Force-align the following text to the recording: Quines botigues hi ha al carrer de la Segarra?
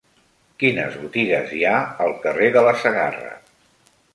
Quines 0.63 0.95
botigues 1.01 1.53
hi 1.57 1.61
ha 1.65 1.75
al 2.07 2.17
carrer 2.27 2.51
de 2.57 2.65
la 2.69 2.75
Segarra? 2.87 3.31